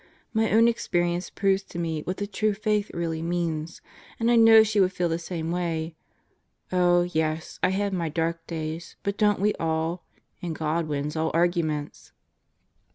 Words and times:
My 0.33 0.49
own 0.51 0.67
experience 0.67 1.29
proves 1.29 1.61
to 1.61 1.77
me 1.77 2.01
what 2.01 2.17
the 2.17 2.25
true 2.25 2.55
Faith 2.55 2.89
really 2.91 3.21
means, 3.21 3.81
and 4.19 4.31
I 4.31 4.35
know 4.35 4.63
she 4.63 4.79
would 4.79 4.91
feel 4.93 5.07
the 5.09 5.19
same 5.19 5.51
way. 5.51 5.95
Oh, 6.71 7.03
yes, 7.03 7.59
I 7.61 7.69
have 7.69 7.93
my 7.93 8.09
dark 8.09 8.47
days; 8.47 8.95
but 9.03 9.15
don't 9.15 9.39
we 9.39 9.53
all? 9.59 10.03
And 10.41 10.55
God 10.55 10.87
wins 10.87 11.15
all 11.15 11.29
arguments! 11.35 12.13